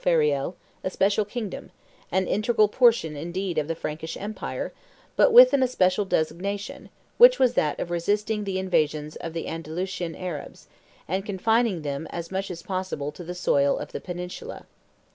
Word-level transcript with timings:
Fauriel, 0.03 0.55
"a 0.83 0.89
special 0.89 1.23
kingdom," 1.25 1.69
an 2.11 2.25
integral 2.25 2.67
portion, 2.67 3.15
indeed, 3.15 3.59
of 3.59 3.67
the 3.67 3.75
Frankish 3.75 4.17
empire, 4.17 4.73
but 5.15 5.31
with 5.31 5.53
an 5.53 5.61
especial 5.61 6.05
destination, 6.05 6.89
which 7.19 7.37
was 7.37 7.53
that 7.53 7.79
of 7.79 7.91
resisting 7.91 8.43
the 8.43 8.57
invasions 8.57 9.15
of 9.17 9.33
the 9.33 9.47
Andalusian 9.47 10.15
Arabs, 10.15 10.65
and 11.07 11.23
confining 11.23 11.83
them 11.83 12.07
as 12.09 12.31
much 12.31 12.49
as 12.49 12.63
possible 12.63 13.11
to 13.11 13.23
the 13.23 13.35
soil 13.35 13.77
of 13.77 13.91
the 13.91 14.01
Peninsula. 14.01 14.65